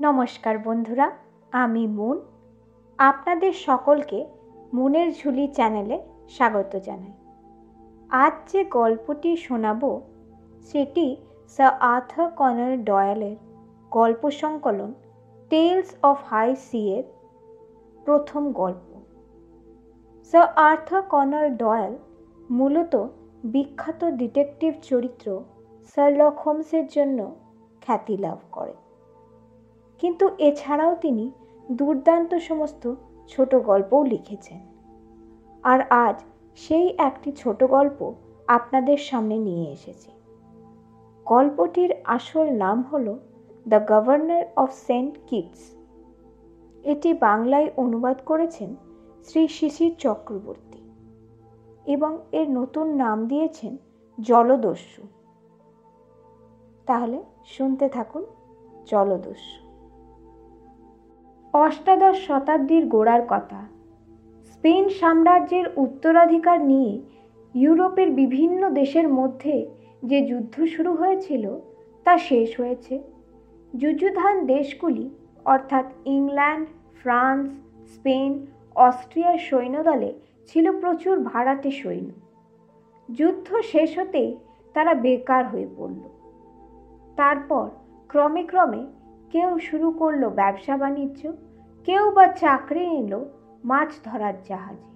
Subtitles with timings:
[0.00, 1.10] নমস্কার বন্ধুরা,
[1.52, 2.20] আমি মুন।
[2.98, 4.26] আপনাদের সকলকে
[4.72, 7.12] মুনের ঝুলি চ্যানেলে স্বাগত জানাই।
[8.10, 10.00] আজ যে গল্পটি শোনাব,
[10.62, 11.16] সেটি
[11.48, 13.36] স্যার আর্থার কনার ডয়ালের
[13.92, 14.94] গল্প সংকলন
[15.50, 17.04] টেলস অফ হাই সিয়ের
[18.04, 18.88] প্রথম গল্প।
[20.24, 21.96] স্যার আর্থার কনার ডয়াল
[22.50, 23.06] মূলত
[23.44, 25.42] বিখ্যাত ডিটেকটিভ চরিত্র
[25.96, 27.34] শার্লক হোমসের জন্য
[27.82, 28.87] খ্যাতি লাভ করে
[29.98, 31.30] কিন্তু এছাড়াও তিনি
[31.70, 32.94] দুর্দান্ত সমস্ত
[33.28, 34.60] ছোট গল্পও লিখেছেন।
[35.62, 36.22] আর আজ
[36.54, 38.14] সেই একটি ছোট গল্প
[38.46, 40.10] আপনাদের সামনে নিয়ে এসেছি।
[41.26, 43.18] গল্পটির আসল নাম হল
[43.68, 45.76] the governor of Saint Kitts.
[46.84, 48.76] এটি বাংলায় অনুবাদ করেছেন
[49.24, 50.82] শ্রী শিশির চক্রবর্তী
[51.86, 53.76] এবং এর নতুন নাম দিয়েছেন
[54.20, 55.02] জলদস্যু।
[56.86, 58.26] তাহলে শুনতে থাকুন
[58.86, 59.67] জলদস্যু।
[61.64, 63.60] অষ্টাদশ শতাব্দীর গোড়ার কথা।
[64.44, 66.92] স্পেন সাম্রাজ্যের উত্তরাধিকার নিয়ে
[67.54, 69.66] ইউরোপের বিভিন্ন দেশের মধ্যে
[70.04, 71.44] যে যুদ্ধ শুরু হয়েছিল,
[72.04, 72.94] তা শেষ হয়েছে।
[73.74, 75.10] যুযুধান দেশগুলি,
[75.44, 76.66] অর্থাৎ ইংল্যান্ড,
[77.02, 77.48] ফ্রান্স,
[77.94, 78.46] স্পেন,
[78.76, 80.10] অস্ট্রিয়ার সৈন্যদলে
[80.46, 82.10] ছিল প্রচুর ভাড়াটে সৈন্য।
[83.08, 84.30] যুদ্ধ শেষ হতেই
[84.74, 86.02] তারা বেকার হয়ে পড়ল।
[87.16, 87.66] তারপর
[88.08, 88.82] ক্রমে ক্রমে
[89.32, 91.32] কেউ শুরু করল ব্যবসা বাণিজ্য
[91.88, 93.24] কেউ বা চাকরি নিল
[93.64, 94.88] মাছ ধরার জাহাজে।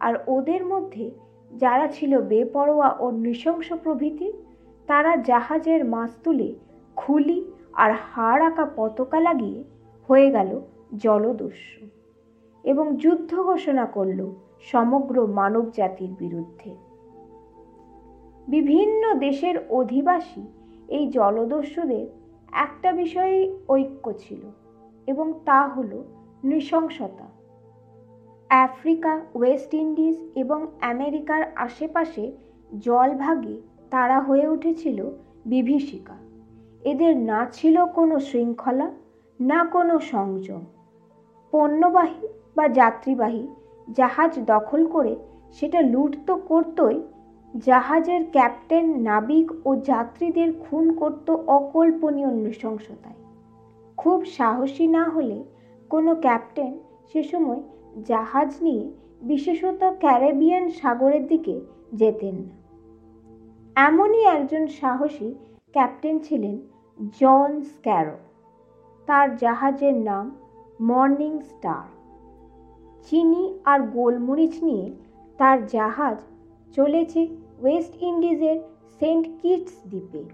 [0.00, 1.10] আর ওদের মধ্যে
[1.56, 4.32] যারা ছিল বেপরোয়া ও নৃশংস প্রভৃতি,
[4.86, 6.54] তারা জাহাজের মাছ তুলে
[6.96, 9.64] খুলি আর হাড় আঁকা পতাকা লাগিয়ে
[10.08, 10.60] হয়ে গেল
[10.96, 11.88] জলদস্যু
[12.64, 16.76] এবং যুদ্ধ ঘোষণা করল সমগ্র মানব জাতির বিরুদ্ধে।
[18.48, 20.46] বিভিন্ন দেশের অধিবাসী
[20.88, 22.06] এই জলদস্যুদের
[22.52, 24.40] একটা বিষয়ে ঐক্য ছিল।
[25.06, 26.02] এবং তা হল
[26.44, 27.26] নৃশংসতা।
[28.50, 32.32] আফ্রিকা, ওয়েস্ট ইন্ডিজ এবং আমেরিকার আশেপাশে
[32.78, 33.60] জলভাগে
[33.90, 35.10] তারা হয়ে উঠেছিল
[35.46, 36.14] বিভীষিকা।
[36.82, 38.90] এদের না ছিল কোনো শৃঙ্খলা,
[39.40, 40.64] না কোনো সংযম।
[41.50, 42.26] পণ্যবাহী
[42.56, 43.48] বা যাত্রীবাহী
[43.90, 45.16] জাহাজ দখল করে
[45.52, 47.02] সেটা লুট তো করতই,
[47.58, 53.21] জাহাজের ক্যাপ্টেন নাবিক ও যাত্রীদের খুন করত অকল্পনীয় নৃশংসতায়।
[54.02, 55.44] খুব সাহসী না হলে
[55.90, 56.78] কোনো ক্যাপ্টেন
[57.12, 57.62] সে সময়
[58.06, 58.92] জাহাজ নিয়ে
[59.22, 61.60] বিশেষত ক্যারেবিয়ান সাগরের দিকে
[61.92, 62.62] যেতেন। না
[63.76, 65.34] এমনই একজন সাহসী
[65.72, 66.58] ক্যাপ্টেন ছিলেন
[67.20, 68.16] জন স্ক্যারো।
[69.06, 70.30] তার জাহাজের নাম
[70.80, 71.84] মর্নিং স্টার।
[73.10, 74.90] চিনি আর গোলমরিচ নিয়ে
[75.38, 76.16] তার জাহাজ
[76.72, 77.28] চলেছে
[77.60, 78.56] ওয়েস্ট ইন্ডিজের
[79.00, 80.24] সেন্ট কিটস দ্বীপে।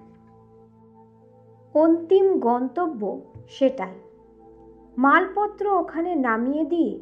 [1.74, 3.94] অন্তিম গন্তব্য সেটাই।
[4.96, 6.98] মালপত্র ওখানে নামিয়ে দিয়ে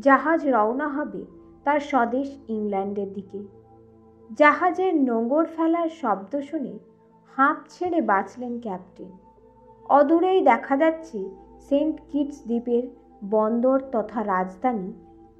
[0.00, 1.24] জাহাজ রওনা হবে
[1.64, 3.38] তার স্বদেশ ইংল্যান্ডের দিকে।
[4.38, 6.78] জাহাজের নোঙর ফেলার শব্দ শুনে
[7.36, 9.10] হাঁপ ছেড়ে বাঁচলেন ক্যাপ্টেন।
[9.88, 11.30] অদূরেই দেখা যাচ্ছে
[11.68, 12.82] সেন্ট কিটস দ্বীপের
[13.30, 14.92] বন্দর তথা রাজধানী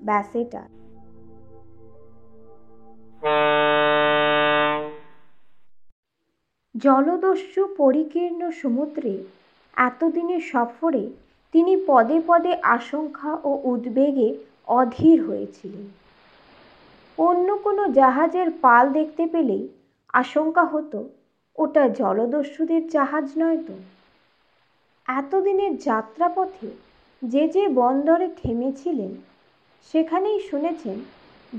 [0.02, 0.68] ব্যাসেটা।
[6.80, 9.14] জলদস্যু পরিকীর্ণ সমুদ্রে
[9.76, 11.04] এতদিনের সফরে
[11.52, 14.28] তিনি পদে পদে আশঙ্কা ও উদ্বেগে
[14.66, 15.86] অধীর হয়েছিলেন।
[17.18, 19.68] অন্য কোনো জাহাজের পাল দেখতে পেলেই
[20.12, 21.08] আশঙ্কা হতো,
[21.58, 23.74] ওটা জলদস্যুদের জাহাজ নয় তো?
[25.06, 26.68] এতদিনের যাত্রাপথে
[27.22, 29.12] যে যে বন্দরে থেমেছিলেন,
[29.94, 30.98] সেখানেই শুনেছেন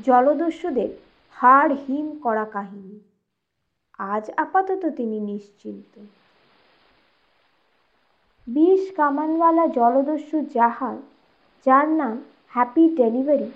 [0.05, 0.89] জলদস্যুদের
[1.35, 3.10] হাড় হিম করা কাহিনী।
[4.13, 5.93] আজ আপাতত তিনি নিশ্চিন্ত।
[8.47, 10.99] বিষ কামানওয়ালা জলদস্যু জাহাজ
[11.65, 12.15] যার নাম
[12.53, 13.49] হ্যাপি ডেলিভারি,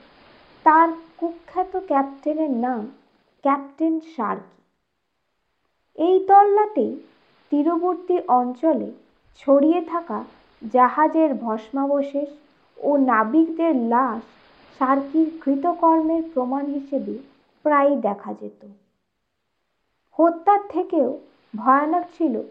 [0.66, 2.84] তার কুখ্যাত ক্যাপ্টেনের নাম
[3.44, 4.62] ক্যাপ্টেন সার্কি
[5.98, 6.94] এই তল্লাতেই
[7.52, 8.90] তীরবর্তী অঞ্চলে
[9.36, 10.24] ছড়িয়ে থাকা
[10.74, 12.30] জাহাজের ভস্মাবশেষ
[12.78, 14.24] ও নাবিকদের লাশ
[14.80, 17.14] সার্কির কৃতকর্মের প্রমাণ হিসেবে
[17.64, 18.62] প্রায়ই দেখা যেত।
[20.20, 21.10] হত্যার থেকেও
[21.54, 22.42] ভয়ানক ছিল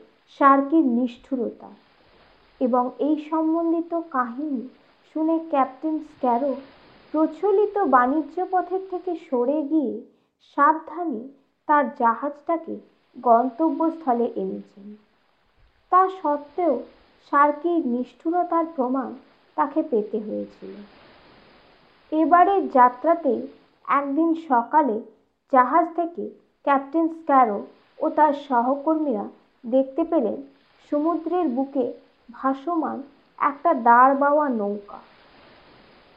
[0.40, 1.70] সার্কির নিষ্ঠুরতা
[2.60, 4.68] এবং এই সম্বন্ধিত কাহিনী
[5.08, 6.56] শুনে ক্যাপ্টেন স্ক্যারো
[7.14, 9.94] প্রচলিত বাণিজ্য পথের থেকে সরে গিয়ে
[10.58, 11.28] সাবধানে
[11.68, 12.74] তার জাহাজটাকে
[13.16, 14.96] গন্তব্যস্থলে এনেছেন।
[15.92, 16.74] তা সত্ত্বেও
[17.32, 19.14] সার্কির নিষ্ঠুরতার প্রমাণ
[19.56, 20.72] তাকে পেতে হয়েছিল।
[22.12, 23.32] এবারের যাত্রাতে
[23.88, 25.00] একদিন সকালে
[25.52, 26.24] জাহাজ থেকে
[26.64, 27.58] ক্যাপ্টেন স্ক্যারো
[27.98, 29.24] ও তার সহকর্মীরা
[29.64, 30.36] দেখতে পেলেন
[30.92, 31.92] সমুদ্রের বুকে
[32.32, 33.02] ভাসমান
[33.38, 34.98] একটা দাঁড় বাওয়া নৌকা।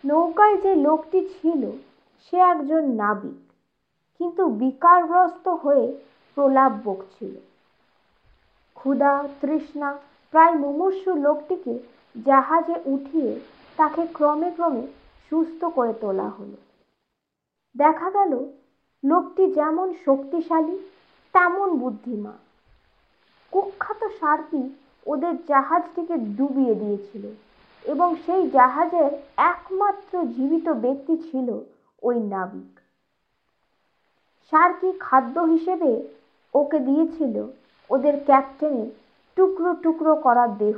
[0.04, 1.64] নৌকায় যে লোকটি ছিল,
[2.24, 3.40] সে একজন নাবিক,
[4.20, 5.86] কিন্তু বিকারগ্রস্ত হয়ে
[6.38, 7.34] প্রলাপ বকছিল।
[8.76, 9.90] ক্ষুধা, তৃষ্ণা,
[10.34, 11.74] প্রায় মুমূর্ষু লোকটিকে
[12.26, 13.32] জাহাজে উঠিয়ে
[13.78, 14.84] তাকে ক্রমে ক্রমে
[15.32, 16.58] সুস্থ করে তোলা হলো।
[17.76, 18.34] দেখা গেল
[19.04, 20.78] লোকটি যেমন শক্তিশালী,
[21.34, 22.38] তেমন বুদ্ধিমান।
[23.52, 24.70] কুখ্যাত সার্কি
[25.06, 27.24] ওদের জাহাজটিকে ডুবিয়ে দিয়েছিল
[27.86, 31.48] এবং সেই জাহাজের একমাত্র জীবিত ব্যক্তি ছিল
[32.04, 32.80] ওই নাবিক।
[34.52, 35.92] সার্কি খাদ্য হিসেবে
[36.54, 37.48] ওকে দিয়েছিল
[37.90, 38.90] ওদের ক্যাপ্টেনের
[39.36, 40.78] টুকরো টুকরো করা দেহ।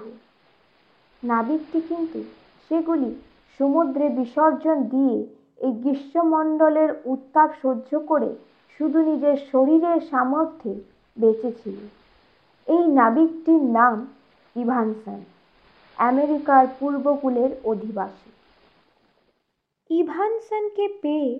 [1.24, 2.24] নাবিকটি কিন্তু
[2.70, 3.16] সেগুলি
[3.60, 5.18] সমুদ্রে বিসর্জন দিয়ে
[5.62, 8.36] এই গ্রীষ্মমণ্ডলের উত্তাপ সহ্য করে
[8.80, 10.74] শুধু নিজের শরীরের সামর্থ্যে
[11.18, 11.78] বেঁচেছিল।
[12.68, 14.08] এই নাবিকটির নাম
[14.56, 15.20] ইভানসন,
[15.98, 18.32] আমেরিকার পূর্বকূলের অধিবাসী।
[19.90, 21.40] ইভানসনকে পেয়ে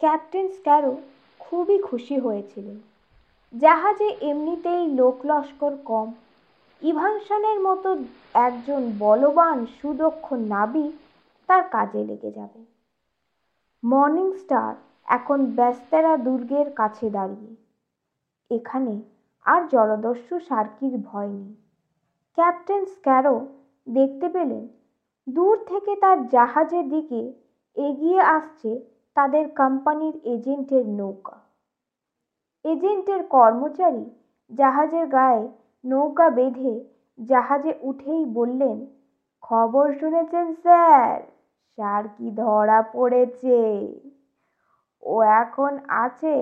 [0.00, 0.96] ক্যাপ্টেন স্ক্যারো
[1.40, 2.78] খুবই খুশি হয়েছিলেন।
[3.54, 6.12] জাহাজে এমনিতেই লোক লস্কর কম।
[6.82, 7.96] ইভানসনের মতো
[8.34, 10.92] একজন বলবান সুদক্ষ নাবিক
[11.46, 12.75] তার কাজে লেগে যাবে।
[13.86, 14.74] মর্নিং স্টার
[15.06, 17.56] এখন ব্যস্তেরা দুর্গের কাছে দাঁড়িয়ে।
[18.50, 19.00] এখানে
[19.44, 21.54] আর জলদস্যু সার্কির ভয় নেই।
[22.38, 23.46] ক্যাপ্টেন স্ক্যারো
[23.88, 24.68] দেখতে পেলেন,
[25.28, 27.32] দূর থেকে তার জাহাজের দিকে
[27.76, 28.80] এগিয়ে আসছে
[29.14, 31.36] তাদের কোম্পানির এজেন্টের নৌকা।
[32.64, 34.04] এজেন্টের কর্মচারী
[34.50, 35.48] জাহাজের গায়ে
[35.84, 36.84] নৌকা বেঁধে
[37.18, 38.86] জাহাজে উঠেই বললেন,
[39.42, 41.35] খবর শুনেছেন, স্যার?
[41.78, 43.60] সার্কি ধরা পড়েছে?
[45.02, 46.34] ও এখন আছে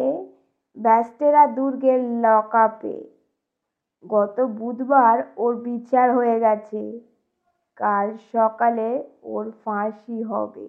[0.76, 2.96] ব্যাস্টেরা দুর্গের লকআপে।
[4.04, 7.00] গত বুধবার ওর বিচার হয়ে গেছে।
[7.76, 8.88] কাল সকালে
[9.22, 10.68] ওর ফাঁসি হবে।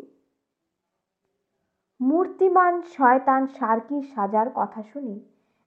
[2.00, 5.20] মূর্তিমান শয়তান সার্কির সাজার কথা শুনে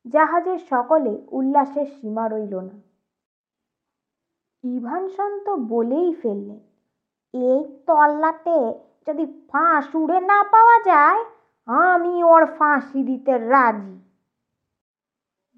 [0.04, 2.76] জাহাজের সকলে উল্লাসের সীমা রইল না।
[4.64, 6.67] ইভানসন তো বলেই ফেললেন
[7.34, 8.58] এই তল্লাতে
[9.06, 11.20] যদি ফাঁস উড়ে না পাওয়া যায়,
[11.68, 13.96] আমি ওর ফাঁসি দিতে রাজি।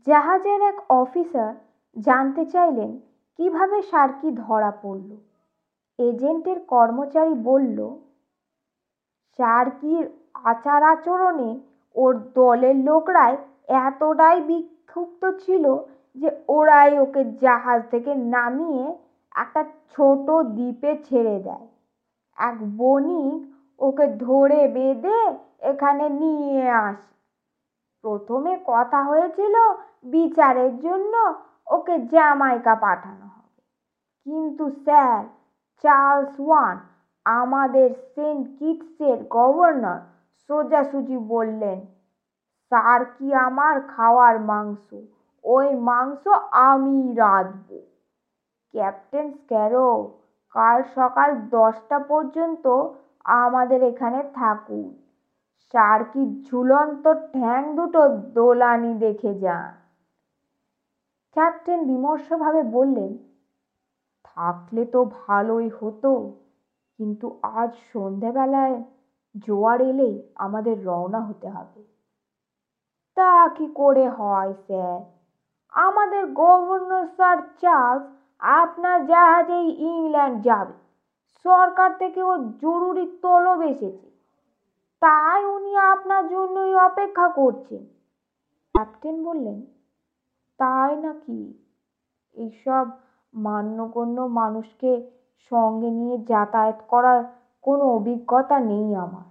[0.06, 1.52] জাহাজের এক অফিসার
[1.96, 2.90] জানতে চাইলেন
[3.38, 5.10] কীভাবে সার্কি ধরা পড়ল।
[5.98, 7.78] এজেন্টের কর্মচারী বলল,
[9.38, 10.04] সার্কির
[10.44, 11.50] আচার আচরণে
[11.96, 13.34] ওর দলের লোকরাই
[13.86, 15.64] এতটাই বিক্ষুব্ধ ছিল
[16.16, 18.86] যে ওরাই ওকে জাহাজ থেকে নামিয়ে
[19.34, 21.66] একটা ছোট দ্বীপে ছেড়ে দেয়।
[22.36, 27.14] এক বণিক ওকে ধরে বেঁধে এখানে নিয়ে আসে।
[28.02, 29.54] প্রথমে কথা হয়েছিল
[30.04, 31.34] বিচারের জন্য
[31.66, 33.62] ওকে জ্যামাইকা পাঠানো হবে।
[34.24, 35.24] কিন্তু স্যার,
[35.82, 36.78] চার্লস ওয়ান,
[37.24, 40.00] আমাদের সেন্ট কিটসের গভর্নর
[40.50, 41.86] সোজাসুজি বললেন,
[42.72, 44.94] স্যার কি আমার খাওয়ার মাংস?
[45.44, 47.89] ওই মাংস আমি রাঁধবো।
[48.74, 50.08] ক্যাপ্টেন স্ক্যারো,
[50.54, 52.66] কাল সকাল দশটা পর্যন্ত
[53.24, 54.94] আমাদের এখানে থাকুন।
[55.74, 59.74] সার্কির ঝুলন্ত ঠ্যাং দুটো দোলানি দেখে যান।
[61.32, 63.18] ক্যাপ্টেন বিমর্ষভাবে বললেন,
[64.24, 66.32] থাকলে তো ভালোই হতো,
[66.98, 68.82] কিন্তু আজ সন্ধেবেলায়
[69.34, 71.80] জোয়ার এলেই আমাদের রওনা হতে হবে।
[73.16, 75.00] তা কি করে হয়, স্যার?
[75.72, 80.72] আমাদের গভর্নর স্যার চার্লস আপনার জাহাজেই ইংল্যান্ড যাবে।
[81.44, 84.10] সরকার থেকে ও জরুরি তলব এসেছে।
[85.00, 87.84] তাই উনি আপনার জন্যই অপেক্ষা করছেন।
[88.74, 89.62] ক্যাপ্টেন বললেন,
[90.58, 91.54] তাই নাকি?
[92.34, 92.86] এইসব
[93.34, 97.24] মান্যগণ্য মানুষকে সঙ্গে নিয়ে যাতায়াত করার
[97.62, 99.24] কোনো অভিজ্ঞতা নেই আমার।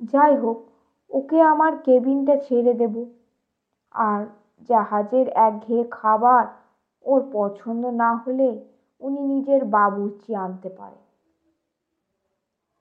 [0.00, 0.68] যাই হোক,
[1.10, 3.04] ওকে আমার কেবিনটা ছেড়ে দেব।
[3.90, 4.26] আর
[4.68, 6.46] জাহাজের একঘেয়ে খাবার
[7.04, 8.48] ওর পছন্দ না হলে
[9.00, 11.08] উনি নিজের বাবুর্চি আনতে পারেন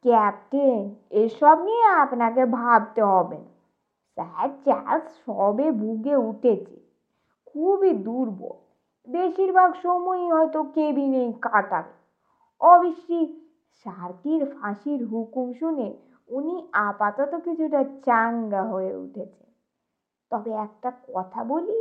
[0.05, 3.53] ক্যাপ্টেন, এসব নিয়ে আপনাকে ভাবতে হবে না।
[4.17, 6.75] স্যার চার্লস সবে ভুগে উঠেছে।
[7.45, 8.57] খুবই দুর্বল।
[9.07, 11.93] বেশিরভাগ সময়ই হয়তো কেবিনেই কাটাবে।
[12.61, 13.25] অবশ্যই
[13.85, 15.87] সার্কির ফাঁসির হুকুম শুনে
[16.29, 19.43] উনি আপাতত কিছুটা চাঙ্গা হয়ে উঠেছে
[20.31, 21.79] তবে একটা কথা বলি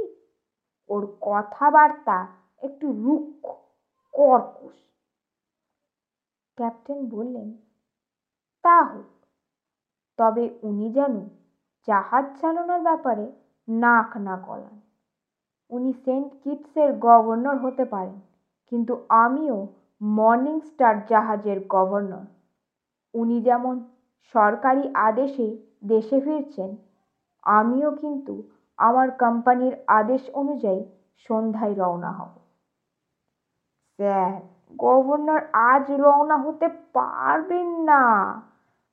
[0.90, 2.19] ওর কথাবার্তা
[2.62, 3.47] একটু রুক্ষ,
[4.14, 4.78] কর্কশ।
[6.59, 7.49] ক্যাপ্টেন বললেন,
[8.64, 9.11] তা হোক,
[10.19, 11.14] তবে উনি যেন
[11.88, 13.26] জাহাজ চালানোর ব্যাপারে
[13.69, 14.76] নাক না গলান।
[15.71, 18.19] উনি সেন্ট কিটসের গভর্নর হতে পারেন,
[18.73, 18.93] কিন্তু
[19.25, 19.59] আমিও
[20.00, 22.26] মর্নিং স্টার জাহাজের গভর্নর।
[23.14, 23.75] উনি যেমন
[24.35, 25.49] সরকারি আদেশে
[25.85, 26.71] দেশে ফিরছেন,
[27.47, 28.35] আমিও কিন্তু
[28.78, 30.85] আমার কোম্পানির আদেশ অনুযায়ী
[31.16, 32.33] সন্ধ্যায় রওনা হব।
[33.99, 34.40] স্যার,
[34.76, 38.02] গভর্নর আজ রওনা হতে পারবেন না।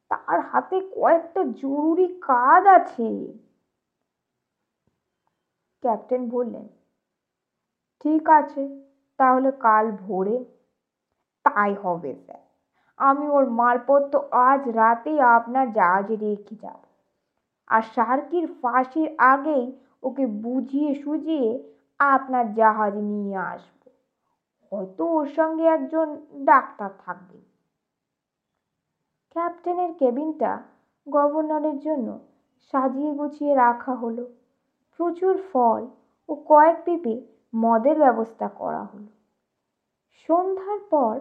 [0.09, 3.33] তার হাতে কয়েকটা জরুরি কাজ আছে।
[5.81, 6.67] ক্যাপ্টেন বললেন,
[7.99, 8.83] ঠিক আছে,
[9.17, 10.45] তাহলে কাল ভোরে।
[11.43, 12.39] তাই হবে, স্যার।
[12.97, 16.92] আমি ওর মালপত্র আজ রাতেই আপনার জাহাজে রেখে যাব।
[17.67, 19.65] আর সার্কির ফাঁসির আগেই
[20.03, 21.50] ওকে বুঝিয়ে সুঝিয়ে
[22.00, 23.79] আপনার জাহাজ নিয়ে আসব।
[24.72, 26.08] হয়তো ওর সঙ্গে একজন
[26.46, 27.38] ডাক্তার থাকবে।
[29.29, 30.62] ক্যাপ্টেনের কেবিনটা
[31.10, 32.20] গভর্নরের জন্য
[32.74, 34.25] সাজিয়ে গুছিয়ে রাখা হলো।
[35.00, 35.88] প্রচুর ফল
[36.29, 37.22] ও কয়েক পিপে
[37.55, 39.12] মদের ব্যবস্থা করা হলো।
[40.29, 41.20] সন্ধ্যার পর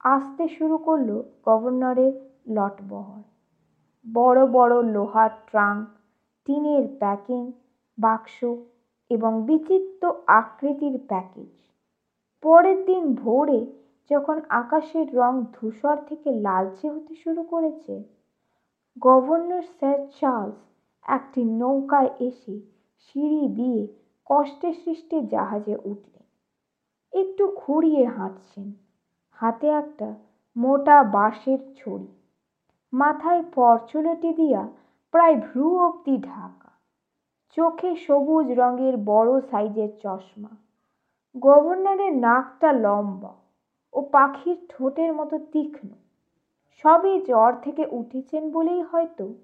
[0.00, 2.12] আসতে শুরু করল গভর্নরের
[2.46, 3.22] লটবহর।
[4.06, 5.88] বড় বড় লোহার ট্রাঙ্ক,
[6.44, 7.52] টিনের প্যাকিং
[7.98, 8.44] বাক্স
[9.10, 11.52] এবং বিচিত্র আকৃতির প্যাকেজ।
[12.42, 13.60] পরের দিন ভোরে
[14.10, 17.94] যখন আকাশের রং ধূসর থেকে লালচে হতে শুরু করেছে,
[18.98, 20.60] গভর্নর স্যার চার্লস
[21.08, 22.56] একটি নৌকায় এসে
[22.98, 23.82] সিঁড়ি দিয়ে
[24.30, 26.24] কষ্টে সৃষ্টে জাহাজে উঠলেন।
[27.12, 28.72] একটু খুঁড়িয়ে হাঁটছেন।
[29.38, 30.14] হাতে একটা
[30.56, 32.08] মোটা বাঁশের ছড়ি।
[32.92, 34.68] মাথায় পরচুলটি দিয়া
[35.10, 36.70] প্রায় ভ্রু অব্দি ঢাকা।
[37.56, 40.48] চোখে সবুজ রঙের বড় সাইজের চশমা।
[41.38, 43.34] গভর্নরের নাকটা লম্বা
[43.92, 45.88] ও পাখির ঠোঁটের মতো তীক্ষ্ণ।
[46.84, 49.34] সবই জ্বর থেকে উঠেছেন বলেই হয়তো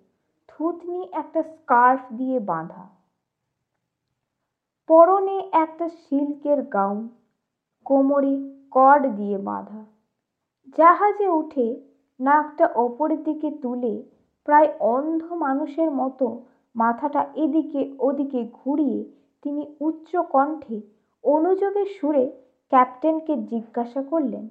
[0.49, 2.89] থুতনি একটা স্কার্ফ দিয়ে বাঁধা।
[4.87, 7.09] পরনে একটা সিল্কের গাউন,
[7.85, 8.35] কোমরে
[8.71, 9.85] কর্ড দিয়ে বাঁধা।
[10.79, 11.86] জাহাজে উঠে
[12.21, 13.95] নাকটা ওপরের দিকে তুলে
[14.49, 16.27] প্রায় অন্ধ মানুষের মতো
[16.75, 19.01] মাথাটা এদিকে ওদিকে ঘুরিয়ে
[19.43, 20.81] তিনি উচ্চ কণ্ঠে
[21.25, 22.25] অনুযোগের সুরে
[22.73, 24.45] ক্যাপ্টেনকে জিজ্ঞাসা করলেন,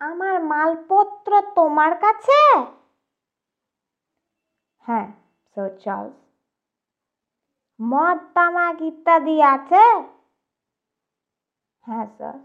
[0.00, 2.40] আমার মালপত্র তোমার কাছে?
[4.84, 5.08] হ্যাঁ
[5.56, 6.18] স্যার চার্লস।
[7.80, 9.84] মদ তামাক ইত্যাদি আছে?
[11.84, 12.36] হ্যাঁ স্যার।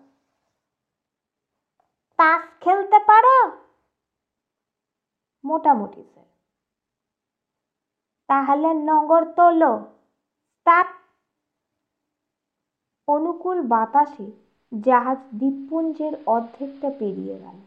[2.19, 3.37] তাস খেলতে পারো?
[5.43, 6.27] মোটামুটি স্যার
[8.29, 9.73] তাহলে নগর তোলো।
[13.07, 14.27] অনুকূল বাতাসে
[14.71, 17.57] জাহাজ দ্বীপপুঞ্জের অর্ধেকটা পেরিয়ে গেল।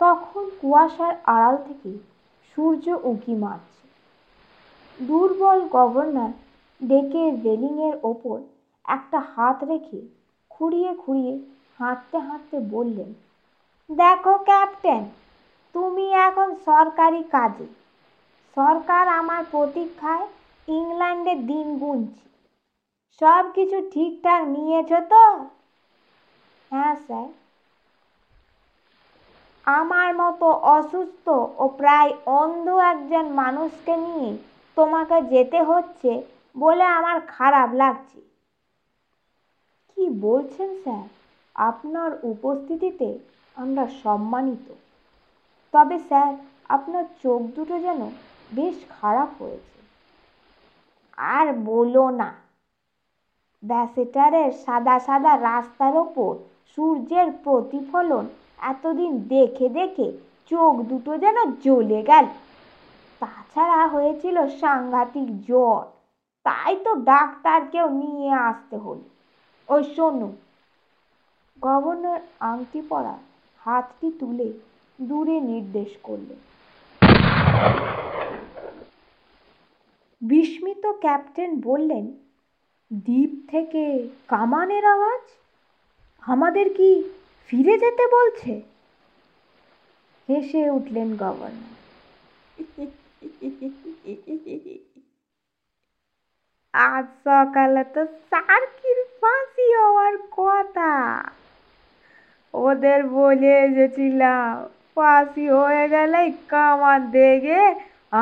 [0.00, 1.90] তখন কুয়াশার আড়াল থেকে
[2.48, 3.84] সূর্য উঁকি মারছে।
[4.98, 6.32] দুর্বল গভর্নর
[6.80, 8.36] ডেকের রেলিংয়ের ওপর
[8.88, 10.00] একটা হাত রেখে
[10.50, 11.34] খুঁড়িয়ে খুঁড়িয়ে
[11.78, 13.10] হাঁটতে হাঁটতে বললেন,
[13.90, 15.02] দেখো ক্যাপ্টেন
[15.74, 17.66] তুমি এখন সরকারি কাজে।
[18.56, 20.26] সরকার আমার প্রতীক্ষায়
[20.68, 22.26] ইংল্যান্ডে দিন গুনছে।
[23.20, 25.24] সব কিছু ঠিকঠাক নিয়েছ তো?
[26.72, 27.26] হ্যাঁ স্যার।
[29.66, 31.26] আমার মতো অসুস্থ
[31.58, 34.30] ও প্রায় অন্ধ একজন মানুষকে নিয়ে
[34.76, 36.10] তোমাকে যেতে হচ্ছে
[36.56, 38.18] বলে আমার খারাপ লাগছে।
[39.90, 41.06] কি বলছেন, স্যার?
[41.56, 43.08] আপনার উপস্থিতিতে
[43.56, 44.66] আমরা সম্মানিত।
[45.74, 46.32] তবে স্যার,
[46.68, 48.00] আপনার চোখ দুটো যেন
[48.52, 49.78] বেশ খারাপ হয়েছে।
[51.18, 52.30] আর বলো না,
[53.62, 56.32] ব্যাসেটারের সাদা সাদা রাস্তার ওপর
[56.68, 58.24] সূর্যের প্রতিফলন
[58.62, 60.08] এতদিন দেখে দেখে
[60.50, 62.26] চোখ দুটো যেন জ্বলে গেল।
[63.22, 65.82] তাছাড়া হয়েছিল সাংঘাতিক জ্বর,
[66.46, 69.06] তাই তো ডাক্তারকেও নিয়ে আসতে হলো।
[69.68, 70.28] ওই শোনো,
[71.62, 73.14] গভর্নর আংটি পরা
[73.60, 74.48] হাতটি তুলে
[75.00, 76.36] দূরে নির্দেশ করলেন
[80.22, 82.06] বিস্মিত ক্যাপ্টেন বললেন,
[82.92, 85.20] দ্বীপ থেকে কামানের আওয়াজ?
[86.20, 87.02] আমাদের কি
[87.46, 88.62] ফিরে যেতে বলছে?
[90.28, 91.74] হেসে উঠলেন গভর্নর।
[96.72, 101.24] আজ সকালে তো সার্কির ফাঁসি হওয়ার কথা।
[102.54, 107.62] ওদের বলে এসেছিলাম। ফাঁসি হয়ে গেলে কামান দেখে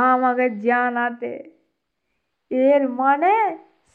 [0.06, 1.32] আমাকে জানাতে।
[2.50, 3.34] এর মানে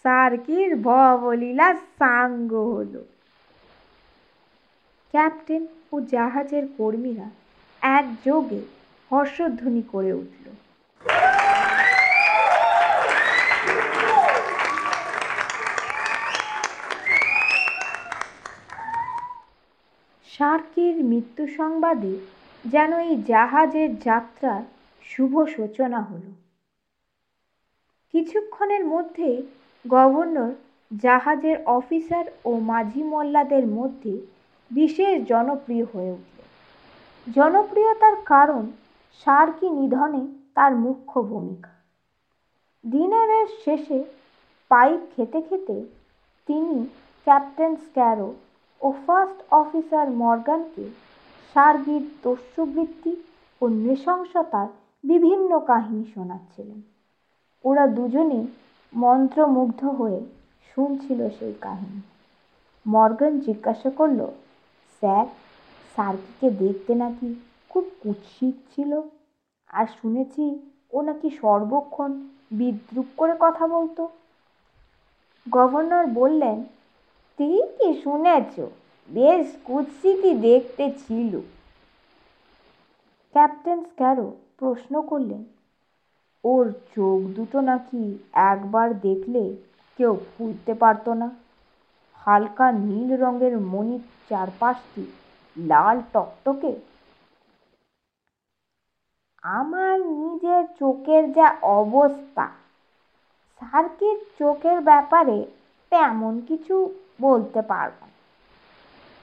[0.06, 1.70] সার্কির ভবলীলা
[2.00, 3.02] সাঙ্গ হলো।
[5.14, 7.28] ক্যাপ্টেন ও জাহাজের কর্মীরা
[7.82, 8.62] একযোগে
[9.12, 10.46] হর্ষধ্বনি করে উঠল।
[20.28, 22.14] সার্কির মৃত্যু সংবাদে
[22.66, 24.62] যেন এই জাহাজের যাত্রার
[25.02, 26.32] শুভ সূচনা হলো।
[28.14, 29.44] কিছুক্ষণের মধ্যে
[29.86, 30.52] গভর্নর,
[30.92, 34.14] জাহাজের অফিসার ও মাঝি মোল্লাদের মধ্যে
[34.72, 36.38] বিশেষ জনপ্রিয় হয়ে উঠল
[37.36, 38.72] জনপ্রিয়তার কারণ
[39.26, 41.70] সার্কি নিধনে তার মুখ্য ভূমিকা।
[42.84, 44.04] ডিনারের শেষে
[44.72, 45.86] পাইপ খেতে খেতে
[46.48, 46.88] তিনি
[47.28, 48.34] ক্যাপ্টেন স্ক্যারো
[48.82, 50.86] ও ফার্স্ট অফিসার মর্গানকে
[51.56, 53.16] সার্গির দস্যুবৃত্তি
[53.62, 54.68] ও নৃশংসতার
[55.04, 56.82] বিভিন্ন কাহিনী শোনাচ্ছিলেন।
[57.66, 58.48] ওরা দুজনেই
[58.94, 60.20] মন্ত্রমুগ্ধ হয়ে
[60.76, 62.02] শুনছিল সেই কাহিনী।
[62.86, 64.28] মর্গান জিজ্ঞাসা করল,
[65.02, 65.26] স্যার
[65.96, 67.36] সার্কিকে দেখতে নাকি
[67.70, 69.02] খুব কুৎসিত ছিল?
[69.70, 70.46] আর শুনেছি
[70.94, 72.12] ও নাকি সর্বক্ষণ
[72.52, 74.08] বিদ্রুপ করে কথা বলতো।
[75.50, 76.64] গভর্নর বললেন
[77.40, 78.60] ঠিকই শুনেছ?
[79.10, 81.34] বেশ কুৎসিতই দেখতে ছিল।
[83.36, 85.44] ক্যাপ্টেন স্ক্যারো প্রশ্ন করলেন,
[86.44, 89.56] ওর চোখ দুটো নাকি একবার দেখলে
[90.00, 91.30] কেউ ভুলতে পারতো না?
[92.28, 95.04] হালকা নীল রঙের মণির চারপাশটি
[95.56, 96.72] লাল টকটকে।
[99.44, 102.46] আমার নিজের চোখের যা অবস্থা
[103.62, 105.46] সার্কির চোখের ব্যাপারে
[105.92, 106.76] তেমন কিছু
[107.22, 108.07] বলতে পারব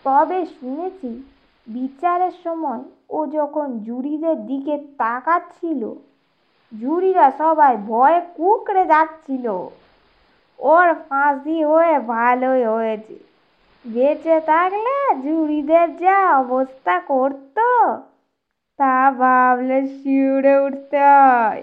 [0.04, 1.11] তবে শুনেছি,
[1.66, 5.82] বিচারের সময় ও যখন জুরিদের দিকে তাকাচ্ছিল,
[6.73, 9.46] জুরিরা সবাই ভয়ে কুকড়ে যাচ্ছিল।
[10.58, 13.16] ওর ফাঁসি হয়ে ভালোই হয়েছে।
[13.84, 14.94] বেঁচে থাকলে
[15.25, 17.68] জুরিদের যা অবস্থা করতো,
[18.78, 21.62] তা ভাবলে শিউরে উঠতে হয়।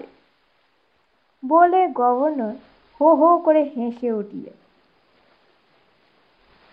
[1.42, 2.54] বলে গভর্নর
[3.00, 4.56] হো হো করে হেসে উঠলেন।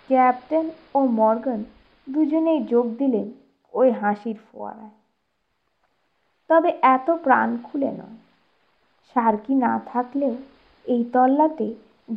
[0.10, 1.62] ক্যাপ্টেন ও মর্গান
[2.08, 3.28] দুজনেই যোগ দিলেন
[3.74, 4.96] ওই হাসির ফোয়ারায়।
[6.50, 8.17] তবে এত প্রাণ খুলে নয়।
[9.15, 10.36] সার্কি না থাকলেও
[10.86, 11.67] এই তল্লাতে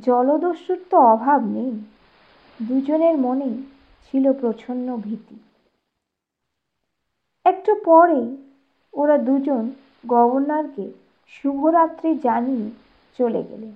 [0.02, 1.72] জলদস্যুর তো অভাব নেই।
[2.60, 3.56] দুজনের মনেই
[4.06, 5.36] ছিল প্রচ্ছন্ন ভীতি।
[7.46, 8.26] একটু পরেই
[8.94, 9.64] ওরা দুজন
[10.04, 10.86] গভর্নরকে
[11.34, 12.66] শুভরাত্রি জানিয়ে
[13.18, 13.74] চলে গেলেন।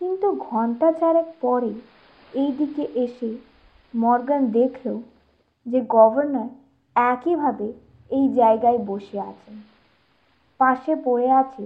[0.00, 1.70] কিন্তু ঘণ্টা চারেক পরে
[2.34, 3.30] এই দিকে এসে
[3.94, 4.86] মর্গান দেখল
[5.66, 6.48] যে গভর্নর
[6.96, 7.68] একইভাবে
[8.10, 9.56] এই জায়গায় বসে আছেন।
[10.60, 11.64] পাশে পড়ে আছে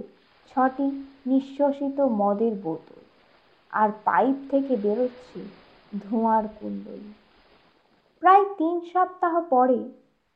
[0.51, 0.87] ছটি
[1.25, 2.99] নিঃশ্বসিত মদের বোতল
[3.73, 5.39] আর পাইপ থেকে বেরোচ্ছে
[5.93, 7.11] ধোঁয়ার কুণ্ডলী।
[8.23, 9.79] প্রায় তিন সপ্তাহ পরে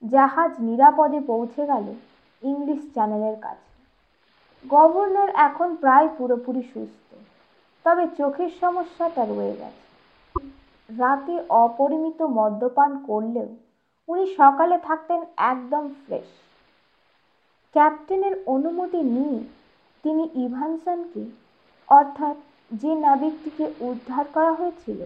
[0.03, 1.87] জাহাজ নিরাপদে পৌঁছে গেল
[2.43, 3.71] ইংলিশ চ্যানেলের কাছে।
[4.65, 7.07] গভর্নর এখন প্রায় পুরোপুরি সুস্থ,
[7.85, 9.82] তবে চোখের সমস্যাটা রয়ে গেছে।
[10.89, 13.49] রাতে অপরিমিত মদ্যপান করলেও
[14.09, 16.29] উনি সকালে থাকতেন একদম ফ্রেশ
[17.75, 19.39] ক্যাপ্টেনের অনুমতি নিয়ে
[20.03, 21.23] তিনি ইভানসনকে,
[21.89, 22.35] অর্থাৎ
[22.71, 24.99] যে নাবিকটিকে উদ্ধার করা হয়েছিল,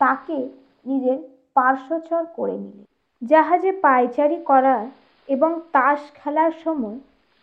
[0.00, 0.48] তাকে
[0.86, 1.18] নিজের
[1.54, 2.86] পার্শ্বচর করে নিলেন।
[3.22, 4.86] জাহাজে পায়চারি করার
[5.28, 6.98] এবং তাস খেলার সময়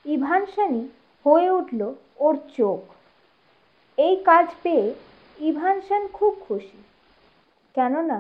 [0.06, 0.88] ইভানসানি
[1.26, 2.82] হয়ে উঠল ওর চোখ।
[3.98, 4.94] এই কাজ পেয়ে
[5.40, 6.78] ইভানসান খুব খুশি।
[7.76, 8.20] কেননা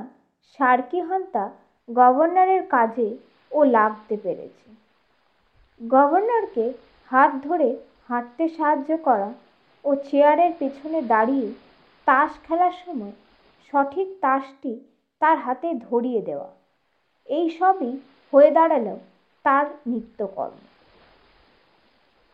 [0.60, 1.44] সার্কি হন্তা
[1.90, 3.10] গভর্নরের কাজে
[3.52, 4.68] ও লাগতে পেরেছে।
[5.82, 6.66] গভর্নরকে
[7.12, 7.70] হাত ধরে
[8.10, 9.30] হাঁটতে সাহায্য করা
[9.86, 11.48] ও চেয়ারের পেছনে দাঁড়িয়ে
[12.08, 13.16] তাস খেলার সময়
[13.74, 14.74] সঠিক তাসটি
[15.22, 16.50] তার হাতে ধরিয়ে দেওয়া,
[17.30, 17.92] এই সবই
[18.34, 18.88] হয়ে দাঁড়াল
[19.46, 20.60] তার নিত্যকর্ম।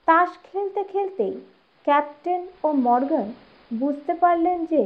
[0.08, 1.36] তাস খেলতে খেলতেই
[1.88, 3.28] ক্যাপ্টেন ও মর্গান
[3.72, 4.84] বুঝতে পারলেন যে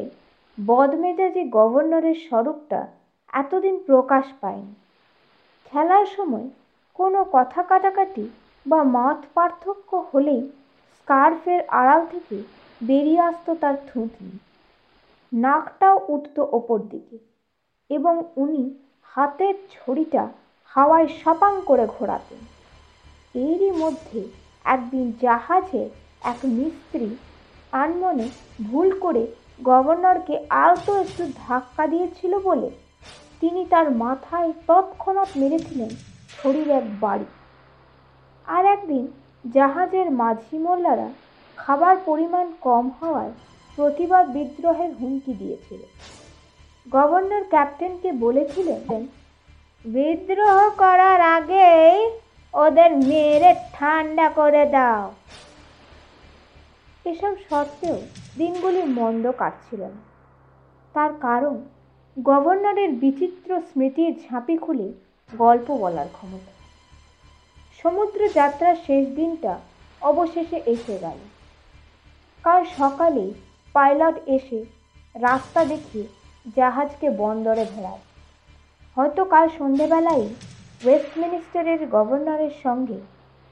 [0.57, 2.87] বদমেজাজি গভর্নরের স্বরূপটা
[3.33, 4.75] এতদিন প্রকাশ পায়নি।
[5.65, 6.49] খেলার সময়
[6.93, 8.25] কোনো কথা কাটাকাটি
[8.65, 10.43] বা মত পার্থক্য হলেই
[10.93, 12.37] স্কার্ফের আড়াল থেকে
[12.81, 14.39] বেরিয়ে আসতো তার থুতনি।
[15.31, 17.17] নাকটাও উঠত ওপর দিকে
[17.89, 18.63] এবং উনি
[19.03, 20.23] হাতের ছড়িটা
[20.75, 22.41] হাওয়ায় সপাং করে ঘোরাতেন।
[23.35, 24.21] এরই মধ্যে
[24.65, 25.89] একদিন জাহাজে
[26.21, 27.09] এক মিস্ত্রি
[27.71, 28.27] আনমনে
[28.63, 29.27] ভুল করে
[29.63, 32.69] গভর্নরকে আলতো একটু ধাক্কা দিয়েছিল বলে
[33.39, 35.89] তিনি তার মাথায় তৎক্ষণাৎ মেরেছিলেন
[36.37, 37.25] ছড়ির এক বাড়ি।
[38.47, 39.07] আর একদিন
[39.53, 41.09] জাহাজের মাঝি মোল্লারা
[41.57, 43.31] খাবার পরিমাণ কম হওয়ায়
[43.75, 45.81] প্রতিবাদ বিদ্রোহের হুমকি দিয়েছিল।
[46.91, 49.07] গভর্নর ক্যাপ্টেনকে বলেছিলেন
[49.85, 52.09] বিদ্রোহ করার আগেই
[52.53, 55.11] ওদের মেরে ঠান্ডা করে দাও।
[57.05, 58.01] এসব সত্ত্বেও
[58.37, 60.01] দিনগুলি মন্দ কাটছিল না।
[60.93, 61.61] তার কারণ,
[62.23, 64.93] গভর্নরের বিচিত্র স্মৃতির ঝাঁপি খুলে
[65.37, 66.51] গল্প বলার ক্ষমতা।
[67.83, 69.59] সমুদ্র যাত্রার শেষ দিনটা
[70.01, 71.17] অবশেষে এসে গেল।
[72.43, 73.33] কাল সকালে
[73.73, 74.65] পাইলট এসে
[75.15, 76.07] রাস্তা দেখিয়ে
[76.55, 77.99] জাহাজকে বন্দরে ভেড়ায়
[78.95, 80.25] হয়তো কাল সন্ধেবেলায়
[80.83, 82.99] ওয়েস্টমিনিস্টারের গভর্নরের সঙ্গে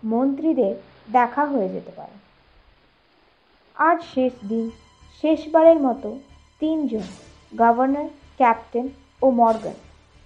[0.03, 0.75] মন্ত্রীদের
[1.11, 2.22] দেখা হয়ে যেতে পারে।
[3.77, 4.71] আজ শেষ দিন।
[5.23, 6.09] শেষবারের মতো
[6.59, 7.07] তিনজন,
[7.57, 8.07] গভর্নর,
[8.37, 8.87] ক্যাপ্টেন
[9.21, 9.77] ও মর্গান,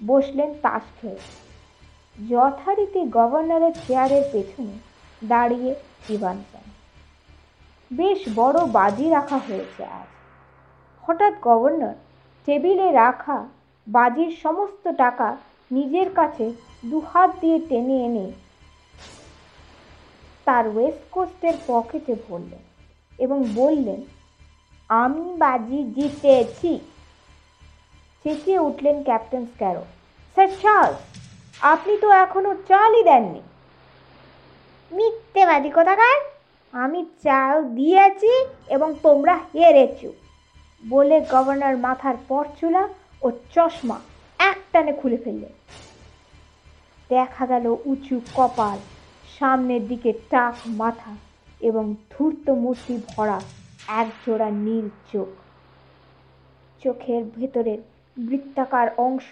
[0.02, 1.22] বসলেন তাস খেয়ে।
[2.30, 4.76] যথারীতি গভর্নরের চেয়ারের পেছনে
[5.28, 5.72] দাঁড়িয়ে
[6.10, 6.66] ইভানসন
[7.92, 10.10] বেশ বড় বাজি রাখা হয়েছে আজ।
[11.04, 11.96] হঠাৎ গভর্নর
[12.48, 13.38] টেবিলে রাখা
[13.88, 15.38] বাজির সমস্ত টাকা
[15.72, 16.46] নিজের কাছে
[16.86, 18.32] দুহাত দিয়ে টেনে এনে
[20.46, 22.67] তার ওয়েস্ট কোস্টের পকেটে ভরলেন।
[23.18, 24.02] এবং বললেন,
[24.90, 26.80] আমি বাজি জিতেছি।
[28.24, 29.84] চেঁচিয়ে উঠলেন ক্যাপ্টেন স্ক্যারো।
[30.36, 31.00] স্যার চার্লস,
[31.62, 33.42] আপনি তো এখনও চালই দেননি।
[34.92, 36.18] মিথ্যেবাদী কোথাকার?
[36.74, 38.32] আমি চাল দিয়েছি
[38.68, 40.00] এবং তোমরা হেরেছ।
[40.90, 42.84] বলে গভর্নর মাথার পরচুলা
[43.22, 44.00] ও চশমা
[44.40, 45.54] একটানে খুলে ফেললেন।
[47.10, 48.78] দেখা গেল উঁচু কপাল,
[49.40, 51.12] সামনের দিকে টাক মাথা
[51.62, 53.38] এবং ধূর্ত মূর্তি ভরা
[54.02, 55.30] একজোড়া নীল চোখ।
[56.82, 57.80] চোখের ভেতরের
[58.18, 59.30] বৃত্তাকার অংশ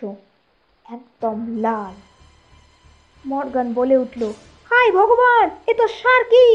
[0.86, 1.94] একদম লাল।
[3.26, 4.22] মর্গান বলে উঠল
[4.72, 6.48] হাই ভগবান, এ তো সার্কি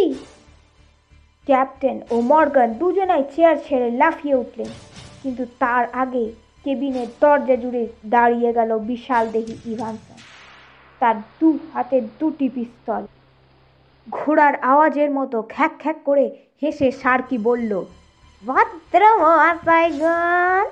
[1.46, 4.70] ক্যাপ্টেন ও মর্গান দুজনাই চেয়ার ছেড়ে লাফিয়ে উঠলেন,
[5.22, 6.24] কিন্তু তার আগে
[6.64, 10.18] কেবিনের দরজা জুড়ে দাঁড়িয়ে গেল বিশাল দেহি ইভানসন।
[11.00, 13.02] তার দু হাতে দুটি পিস্তল
[14.10, 16.26] ঘোড়ার আওয়াজের মতো খ্যাক খ্যাক করে
[16.62, 17.72] হেসে সার্কি বলল
[18.42, 20.66] ভদ্র মহাশয়গণ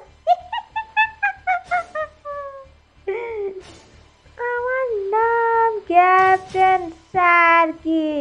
[4.51, 6.81] আমার নাম ক্যাপ্টেন
[7.13, 8.13] সার্কি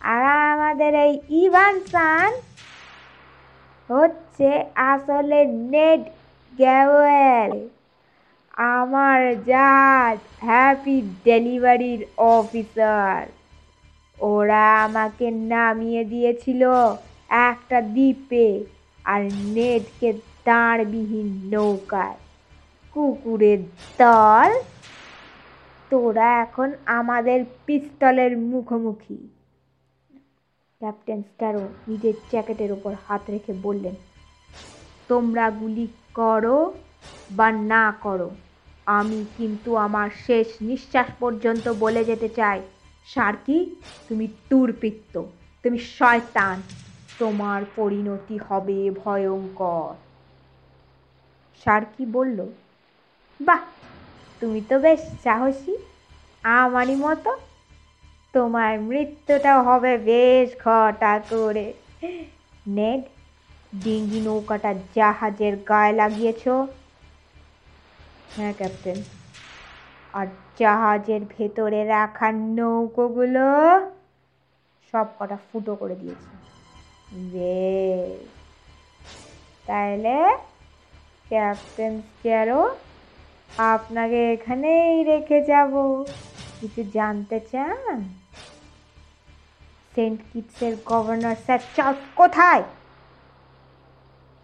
[0.00, 2.30] আর আমাদের এই ইভান সান
[3.90, 4.50] হচ্ছে
[4.92, 5.40] আসলে
[5.72, 6.02] নেড
[6.52, 7.52] গ্যাওয়েল।
[8.74, 12.00] আমার জাহাজ হ্যাপি ডেলিভারির
[12.34, 13.22] অফিসার।
[14.18, 16.62] ওরা আমাকে নামিয়ে দিয়েছিল
[17.48, 18.46] একটা দ্বীপে
[19.04, 19.22] আর
[19.54, 20.08] নেটকে
[20.46, 22.18] দাঁড়বিহীন নৌকায়।
[22.96, 23.60] কুকুরের
[23.98, 24.50] দল?
[25.90, 29.18] তোরা এখন আমাদের পিস্তলের মুখোমুখি।
[30.80, 33.94] ক্যাপ্টেন স্ট্যারো নিজের জ্যাকেটের ওপর হাত রেখে বললেন,
[35.10, 36.58] তোমরা গুলি করো
[37.30, 38.28] বা না করো,
[38.86, 42.60] আমি কিন্তু আমার শেষ নিঃশ্বাস পর্যন্ত বলে যেতে চাই।
[43.06, 43.74] সার্কি,
[44.08, 45.22] তুমি তুরপিত্ত
[45.62, 46.62] তুমি শয়তান,
[47.18, 49.94] তোমার পরিণতি হবে ভয়ঙ্কর।
[51.64, 52.46] সার্কি বলল,
[53.40, 53.60] বাহ,
[54.40, 55.76] তুমি তো বেশ সাহসী।
[56.42, 57.36] আমারই মতো
[58.32, 61.72] তোমার মৃত্যুটা হবে বেশ ঘটা করে।
[62.66, 63.02] নেড,
[63.74, 66.48] ডিঙ্গি নৌকাটা জাহাজের গায়ে লাগিয়েছ?
[68.36, 69.02] হ্যাঁ ক্যাপ্টেন।
[70.12, 70.26] আর
[70.58, 73.46] জাহাজের ভেতরে রাখা নৌকোগুলো
[74.92, 76.32] সব কটা ফুটো করে দিয়েছি।
[77.32, 78.28] বেশ
[79.66, 80.36] তাহলে
[81.28, 82.76] ক্যাপ্টেন স্ক্যারো
[83.58, 85.72] আপনাকে এখানেই রেখে যাব।
[86.60, 87.98] কিছু জানতে চান?
[89.94, 92.62] সেন্ট কিটসের গভর্নর স্যার চার্লস কোথায়?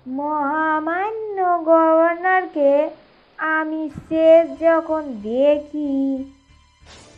[0.07, 2.91] মহামান্য গভর্নরকে
[3.41, 6.25] আমি শেষ যখন দেখি,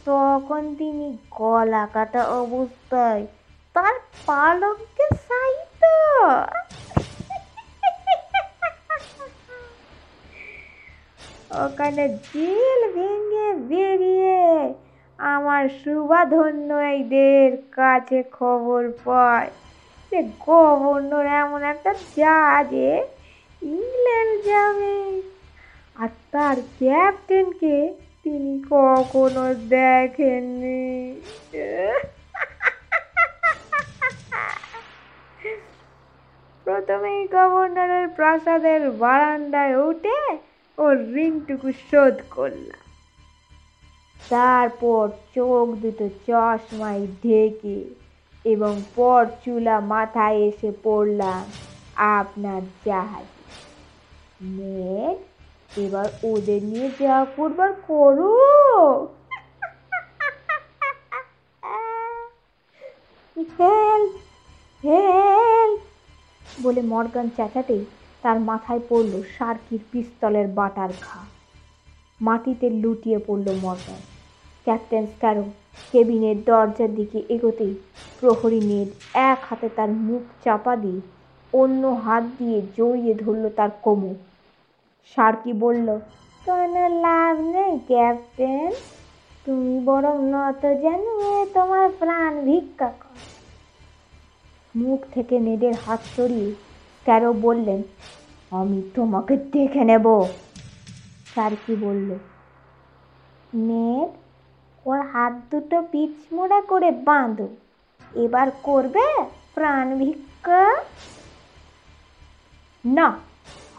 [0.04, 3.26] তখন তিনি গলা কাটা অবস্থায়
[3.74, 3.94] তার
[4.26, 5.82] পালককে সাইত।
[11.64, 14.74] ওখানে জেল ভেঙে বেরিয়ে
[15.18, 19.50] আমার সুবাধন্য এইদের কাছে খবর পায়
[20.12, 23.06] যে গভর্নর এমন একটা জাহাজে
[23.62, 25.31] ইংল্যান্ড যাবে।
[26.02, 27.76] আর তার ক্যাপ্টেনকে
[28.24, 30.84] তিনি কখনো দেখেননি।
[36.66, 40.20] প্রথমেই গভর্নরের প্রাসাদের বারান্দায় উঠে
[40.78, 40.84] ও
[41.24, 42.84] ঋণটুকু শোধ করলাম।
[44.30, 47.78] তারপর চোখ দুটো চশমায় ঢেকে
[48.44, 51.42] এবং পর চুলা মাথায় এসে পড়লাম,
[51.96, 53.28] আপনার জাহাজ।
[54.42, 55.31] নেট?
[55.76, 58.32] এবার ওদের নিয়ে যা করবার করো।
[66.62, 67.84] বলে মর্গান চেঁচাতেই
[68.22, 71.20] তার মাথায় পড়ল সার্কির পিস্তলের বাটার ঘা।
[72.20, 74.00] মাটিতে লুটিয়ে পড়ল মর্গান।
[74.64, 75.44] ক্যাপ্টেন স্ক্যারো
[75.92, 77.74] কেবিনের দরজার দিকে এগোতেই
[78.20, 81.00] প্রহরী নেট এক হাতে তার মুখ চাপা দিয়ে
[81.52, 84.14] অন্য হাত দিয়ে জড়িয়ে ধরল তার কোমর।
[85.10, 85.88] সার্কি বলল
[86.46, 88.70] কোনো লাভ নেই, ক্যাপ্টেন।
[89.46, 91.02] তুমি বরং নত যেন
[91.56, 93.16] তোমার প্রাণ ভিক্ষা কর।
[94.74, 96.50] মুখ থেকে নেডের হাত সরিয়ে
[96.96, 97.80] স্ক্যারো বললেন,
[98.52, 100.06] আমি তোমাকে দেখে নেব।
[101.32, 102.10] সার্কি বলল
[103.68, 104.10] নেড
[104.86, 107.48] ওর হাত দুটো পিছমোড়া করে বাঁধো।
[108.24, 109.06] এবার করবে
[109.54, 110.62] প্রাণ ভিক্ষা?
[112.84, 113.08] না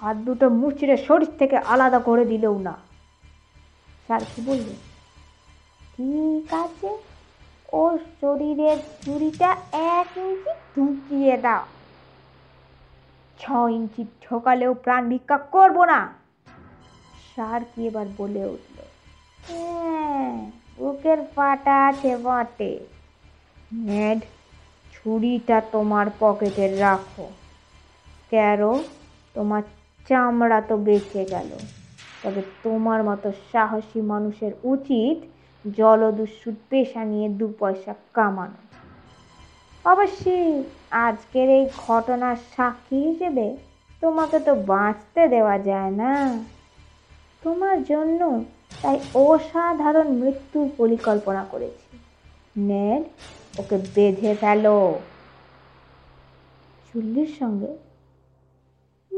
[0.04, 2.76] হাত দুটো মুচড়ে শরীর থেকে আলাদা করে দিলেও না।
[4.06, 4.68] স্যার সার্কি বলল
[5.94, 6.90] ঠিক আছে,
[7.82, 9.50] ওর শরীরের চুরিটা
[9.96, 11.64] এক ইঞ্চি ঢুকিয়ে দাও।
[13.40, 13.44] ছ
[13.78, 16.00] ইঞ্চি ঢোকালেও প্রাণ ভিক্ষা করব না।
[17.36, 18.78] সার্কি এবার বলে উঠল?
[19.46, 20.34] হ্যাঁ
[20.78, 22.72] বুকের পাটা আছে বটে।
[23.88, 24.20] নেড
[24.94, 27.26] ছুরিটা তোমার পকেটে রাখো।
[28.32, 28.74] ক্যারো
[29.36, 29.64] তোমার
[30.10, 31.50] চামড়া তো বেঁচে গেল।
[32.24, 35.18] তবে তোমার মতো সাহসী মানুষের উচিত
[35.78, 38.60] জলদস্যুর পেশা নিয়ে দু পয়সা কামানো।
[39.90, 43.58] অবশ্যই আজকের এই ঘটনার সাক্ষী হিসেবে
[44.02, 46.40] তোমাকে তো বাঁচতে দেওয়া যায় না।
[47.42, 48.44] তোমার জন্য
[48.82, 51.98] তাই অসাধারণ মৃত্যুর পরিকল্পনা করেছি।
[52.58, 53.04] নেড,
[53.60, 55.00] ওকে বেঁধে ফেলো।
[56.88, 57.93] চুল্লির সঙ্গে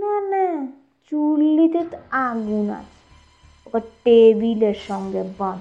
[0.06, 0.68] না না
[1.10, 2.96] চুল্লিতে তো আগুন আছে।
[3.65, 5.60] ওকে টেবিলের সঙ্গে বাঁধ।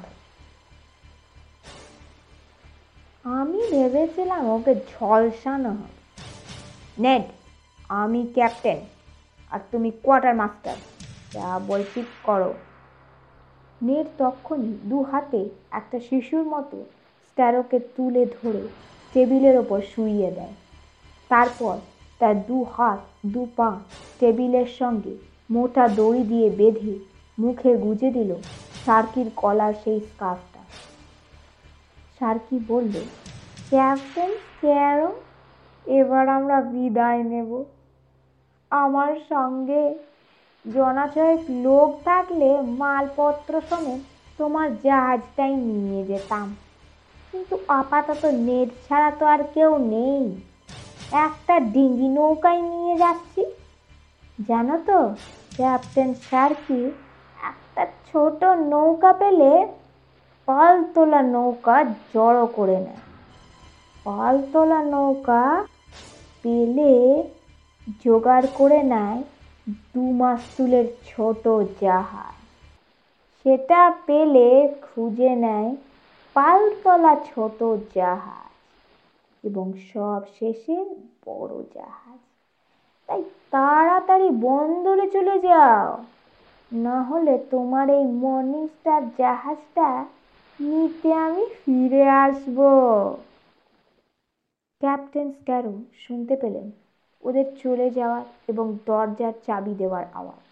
[3.24, 6.22] আমি ভেবেছিলাম ওকে ঝলসানো হবে।
[6.98, 7.22] নেড,
[7.88, 8.76] আমি ক্যাপ্টেন
[9.50, 10.76] আর তুমি কোয়ার্টার মাস্টার।
[11.32, 12.54] যা বলছি করো।
[13.82, 16.84] নেট তখনই দু হাতে একটা শিশুর মতো
[17.28, 18.68] স্ট্যারোকে তুলে ধরে
[19.12, 20.54] টেবিলের ওপর শুইয়ে দেয়।
[21.28, 21.78] তারপর
[22.18, 23.70] তার দু হাত দু পা
[24.20, 25.14] টেবিলের সঙ্গে
[25.50, 26.98] মোটা দড়ি দিয়ে বেঁধে
[27.38, 28.30] মুখে গুজে দিল
[28.86, 30.62] সার্কির কলার সেই স্কার্ফটা।
[32.20, 32.94] সার্কি বলল,
[33.70, 35.10] ক্যাপ্টেন স্ক্যারো
[35.86, 37.50] এবার আমরা বিদায় নেব।
[38.70, 39.94] আমার সঙ্গে
[40.64, 44.02] জনাছয়েক লোক থাকলে মালপত্র সমেত
[44.38, 46.56] তোমার জাহাজটাই নিয়ে যেতাম।
[47.32, 50.24] কিন্তু আপাতত নেট ছাড়া তো আর কেউ নেই।
[51.14, 53.42] একটা ডিঙ্গি নৌকায় নিয়ে যাচ্ছি।
[54.48, 54.98] জানো তো,
[55.56, 56.80] ক্যাপ্টেন সার্কি
[57.36, 59.52] একটা ছোট নৌকা পেলে
[60.48, 61.76] পালতোলা নৌকা
[62.14, 63.02] জড়ো করে নেয়।
[64.06, 65.64] পালতোলা নৌকা
[66.42, 67.22] পেলে
[68.04, 69.22] জোগাড় করে নেয়
[69.68, 71.48] দু মাস্তুলের ছোট
[71.80, 72.34] জাহাজ।
[73.38, 75.76] সেটা পেলে খুঁজে নেয়
[76.36, 77.58] পালতলা ছোট
[77.94, 78.53] জাহাজ।
[79.44, 80.76] এবং সব শেষে
[81.26, 82.20] বড় জাহাজ।
[83.08, 85.88] তাই তাড়াতাড়ি বন্দরে চলে যাও।
[86.72, 89.88] না হলে তোমার এই মর্নিং স্টার জাহাজটা
[90.58, 92.58] নিতে আমি ফিরে আসব।
[94.80, 96.66] ক্যাপ্টেন স্ক্যারো শুনতে পেলেন।
[97.22, 100.43] ওদের চলে যাওয়ার এবং দরজার চাবি দেওয়ার আওয়াজ।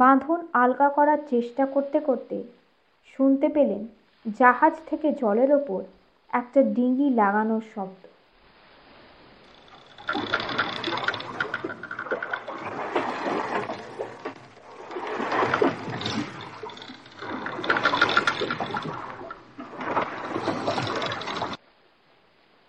[0.00, 2.36] বাঁধন আলগা করার চেষ্টা করতে করতে
[3.08, 3.82] শুনতে পেলেন
[4.26, 5.80] জাহাজ থেকে জলের ওপর
[6.32, 8.02] একটা ডিঙি লাগানোর শব্দ।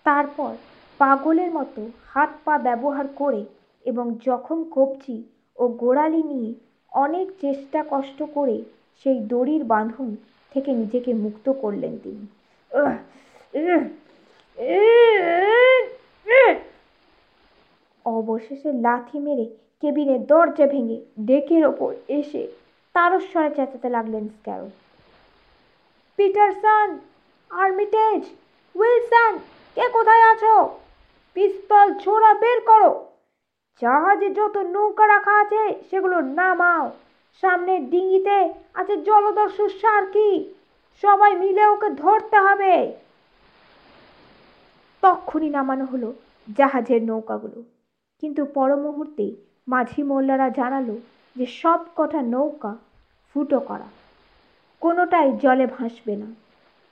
[0.05, 0.51] তারপর
[0.99, 3.41] পাগলের মতো হাত পা ব্যবহার করে
[3.85, 5.17] এবং যখন কবজি
[5.57, 6.51] ও গোড়ালি নিয়ে
[6.91, 8.63] অনেক চেষ্টা কষ্ট করে
[9.03, 10.15] সেই দড়ির বাঁধন
[10.51, 12.27] থেকে নিজেকে মুক্ত করলেন তিনি।
[18.05, 19.45] অবশেষে লাথি মেরে
[19.81, 22.47] কেবিনের দরজা ভেঙে ডেকের ওপর এসে
[22.93, 24.69] তারস্বরে চেঁচাতে লাগলেন স্ক্যারো।
[26.15, 26.99] পিটারসন,
[27.49, 28.25] আর্মিটেজ,
[28.75, 29.39] উইলসন,
[29.75, 30.69] কে কোথায় আছো?
[31.33, 33.10] পিস্তল ছোড়া বের করো।
[33.81, 36.91] জাহাজে যত নৌকা রাখা আছে, সেগুলো নামাও।
[37.41, 40.53] সামনের ডিঙিতে আছে জলদস্যু সার্কি।
[41.01, 42.93] সবাই মিলে ওকে ধরতে হবে।
[45.01, 46.13] তক্ষুনি নামানো হলো
[46.57, 47.63] জাহাজের নৌকাগুলো।
[48.21, 49.35] কিন্তু পর মুহূর্তে
[49.67, 50.97] মাঝি মোল্লারা জানালো
[51.35, 52.77] যে সব কটা নৌকা
[53.33, 53.89] ফুটো করা।
[54.79, 56.25] কোনোটাই জলে ভাসবে না।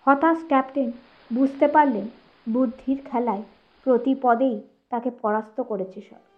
[0.08, 0.92] হতাশ ক্যাপ্টেন
[1.34, 2.08] বুঝতে পারলেন
[2.54, 3.44] বুদ্ধির খেলায়
[3.84, 6.29] প্রতি পদেই তাকে পরাস্ত করেছে সব।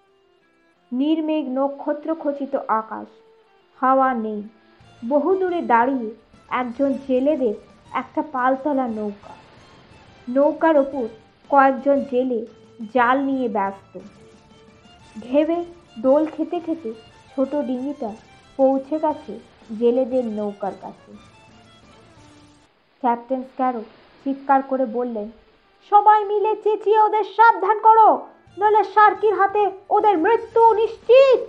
[0.92, 3.08] নির্মেঘ নক্ষত্র খচিত আকাশ।
[3.82, 4.44] হাওয়া নেই।
[5.10, 6.10] বহুদূরে দাঁড়িয়ে
[6.50, 7.54] একজন জেলেদের
[7.92, 9.34] একটা পালতলা নৌকা।
[10.30, 11.08] নৌকার ওপর
[11.50, 12.46] কয়েকজন জেলে
[12.94, 14.00] জাল নিয়ে ব্যস্ত।
[15.24, 15.66] ঘেবে
[16.00, 16.94] দোল খেতে খেতে
[17.36, 18.12] ছোট ডিঙিটা
[18.58, 19.40] পৌঁছে গেছে
[19.80, 21.12] জেলেদের নৌকার কাছে।
[23.00, 23.84] ক্যাপ্টেন স্ক্যারো
[24.24, 25.32] চিৎকার করে বললেন,
[25.92, 31.40] সবাই মিলে চেঁচিয়ে ওদের সাবধান করো। নইলে সার্কির হাতে ওদের মৃত্যু নিশ্চিত।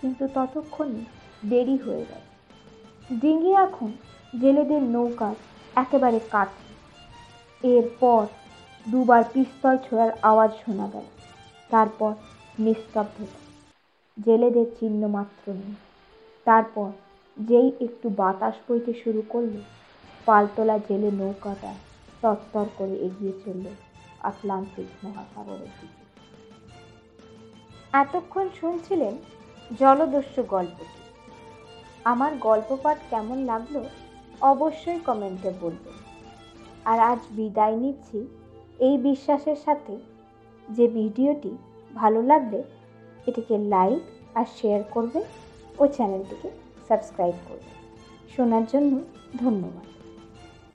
[0.00, 1.04] কিন্তু ততক্ষণে
[1.50, 2.24] দেরি হয়ে গেল।
[3.20, 3.92] ডিঙ্গি এখন
[4.40, 5.34] জেলেদের নৌকার
[5.76, 6.68] একেবারে কাছে।
[7.64, 8.26] এরপর
[8.86, 11.06] দুবার পিস্তল ছোড়ার আওয়াজ শোনা গেল।
[11.70, 12.12] তারপর
[12.58, 13.40] নিস্তব্ধতা।
[14.16, 15.74] জেলেদের চিহ্ন মাত্র নেই।
[16.46, 16.90] তারপর
[17.36, 19.54] যেই একটু বাতাস বইতে শুরু করল,
[20.26, 21.74] পালতোলা জেলে নৌকাটা
[22.22, 23.66] তত্তর করে এগিয়ে চলল।
[24.20, 26.00] আটলান্টিক মহাসাগরের দিকে।
[27.92, 29.14] এতক্ষণ শুনছিলেন
[29.78, 31.00] জলদস্যু গল্পটি।
[32.04, 33.84] আমার গল্প পাঠ কেমন লাগল
[34.40, 35.96] অবশ্যই কমেন্টে বলবেন।
[36.84, 38.26] আর আজ বিদায় নিচ্ছি
[38.78, 39.94] এই বিশ্বাসের সাথে।
[40.68, 41.52] যে ভিডিওটি
[41.94, 42.62] ভালো লাগলে
[43.26, 44.02] এটিকে লাইক
[44.34, 45.20] আর শেয়ার করবে
[45.78, 46.50] ও চ্যানেলটিকে
[46.88, 47.70] সাবস্ক্রাইব করবে
[48.36, 48.92] শোনার জন্য
[49.38, 49.89] ধন্যবাদ।